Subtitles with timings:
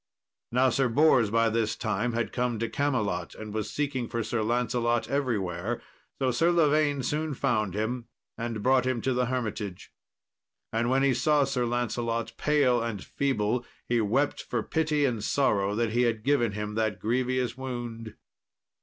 [0.51, 4.41] Now Sir Bors by this time had come to Camelot, and was seeking for Sir
[4.41, 5.79] Lancelot everywhere,
[6.17, 9.93] so Sir Lavaine soon found him, and brought him to the hermitage.
[10.73, 15.75] And when he saw Sir Lancelot pale and feeble, he wept for pity and sorrow
[15.75, 18.15] that he had given him that grievous wound.